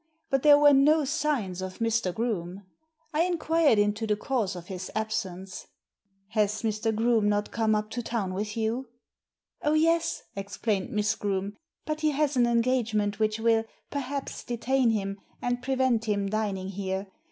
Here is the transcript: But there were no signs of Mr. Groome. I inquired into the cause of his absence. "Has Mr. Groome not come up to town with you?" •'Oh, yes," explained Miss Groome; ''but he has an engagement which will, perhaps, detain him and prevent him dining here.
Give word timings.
But 0.31 0.41
there 0.41 0.57
were 0.57 0.73
no 0.73 1.05
signs 1.05 1.61
of 1.61 1.77
Mr. 1.77 2.11
Groome. 2.11 2.65
I 3.13 3.21
inquired 3.21 3.77
into 3.77 4.07
the 4.07 4.15
cause 4.15 4.55
of 4.55 4.65
his 4.65 4.89
absence. 4.95 5.67
"Has 6.29 6.63
Mr. 6.63 6.91
Groome 6.91 7.29
not 7.29 7.51
come 7.51 7.75
up 7.75 7.91
to 7.91 8.01
town 8.01 8.33
with 8.33 8.57
you?" 8.57 8.89
•'Oh, 9.63 9.79
yes," 9.79 10.23
explained 10.35 10.89
Miss 10.89 11.13
Groome; 11.13 11.55
''but 11.85 11.99
he 12.01 12.09
has 12.13 12.35
an 12.35 12.47
engagement 12.47 13.19
which 13.19 13.39
will, 13.39 13.63
perhaps, 13.91 14.43
detain 14.43 14.89
him 14.89 15.21
and 15.39 15.61
prevent 15.61 16.05
him 16.05 16.25
dining 16.27 16.69
here. 16.69 17.05